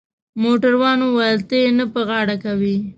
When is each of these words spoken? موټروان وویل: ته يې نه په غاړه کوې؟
موټروان 0.41 0.99
وویل: 1.03 1.39
ته 1.47 1.55
يې 1.63 1.69
نه 1.77 1.85
په 1.93 1.99
غاړه 2.09 2.35
کوې؟ 2.43 2.75